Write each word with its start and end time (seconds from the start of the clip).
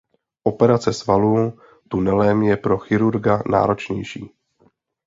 Operace 0.43 0.93
svalů 0.93 1.59
tunelem 1.87 2.41
je 2.43 2.57
pro 2.57 2.77
chirurga 2.77 3.43
náročnější. 3.51 4.31